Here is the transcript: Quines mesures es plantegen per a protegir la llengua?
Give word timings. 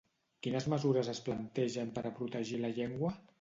Quines 0.45 0.65
mesures 0.73 1.11
es 1.13 1.21
plantegen 1.27 1.93
per 1.99 2.05
a 2.09 2.13
protegir 2.21 2.61
la 2.65 2.73
llengua? 2.81 3.15